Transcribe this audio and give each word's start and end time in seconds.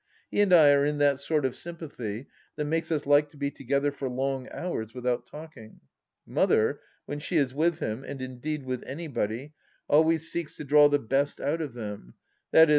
He 0.31 0.41
and 0.41 0.51
I 0.51 0.71
are 0.71 0.83
in 0.83 0.97
that 0.97 1.19
sort 1.19 1.45
of 1.45 1.53
sympathy 1.53 2.25
that 2.55 2.65
makes 2.65 2.91
us 2.91 3.05
like 3.05 3.29
to 3.29 3.37
be 3.37 3.51
together 3.51 3.91
for 3.91 4.09
long 4.09 4.49
hours 4.49 4.95
without 4.95 5.27
talking. 5.27 5.79
Mother, 6.25 6.79
when 7.05 7.19
she 7.19 7.37
is 7.37 7.53
with 7.53 7.77
him, 7.77 8.03
and 8.03 8.19
indeed 8.19 8.63
with 8.65 8.83
anybody, 8.87 9.53
always 9.87 10.31
seeks 10.31 10.55
to 10.55 10.63
draw 10.63 10.89
the 10.89 10.97
best 10.97 11.39
out 11.39 11.61
of 11.61 11.75
them, 11.75 12.15
i.e. 12.51 12.67